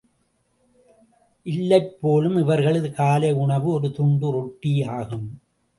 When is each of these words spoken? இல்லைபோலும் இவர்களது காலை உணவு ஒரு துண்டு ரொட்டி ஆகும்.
இல்லைபோலும் 1.45 2.39
இவர்களது 2.39 2.91
காலை 2.91 3.33
உணவு 3.33 3.71
ஒரு 3.71 3.91
துண்டு 3.91 4.31
ரொட்டி 4.31 4.83
ஆகும். 4.83 5.41